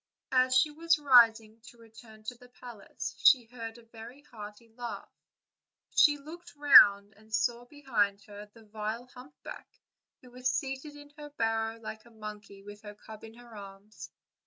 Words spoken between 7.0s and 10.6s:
and saw behind her the vile humpback, who was